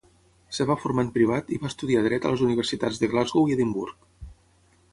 [0.53, 3.57] Es va formar en privat i va estudiar dret a les universitats de Glasgow i
[3.59, 4.05] Edimburg.